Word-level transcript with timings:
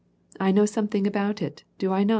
I 0.39 0.51
know 0.51 0.65
something 0.65 1.05
about 1.05 1.43
it, 1.43 1.63
do 1.77 1.93
I 1.93 2.03
not 2.03 2.09